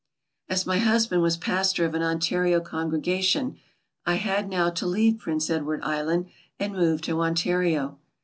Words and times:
As 0.49 0.65
my 0.65 0.79
husband 0.79 1.21
was 1.21 1.37
pasror 1.37 1.85
of 1.85 1.93
an 1.93 2.01
Ontario 2.01 2.59
congregation, 2.59 3.57
I 4.03 4.15
had 4.15 4.49
now 4.49 4.71
to 4.71 4.87
leave 4.87 5.19
Prince 5.19 5.47
Edward 5.47 5.83
Island 5.83 6.25
and 6.59 6.73
move 6.73 7.03
to 7.03 7.21
On 7.21 7.35
tario. 7.35 7.99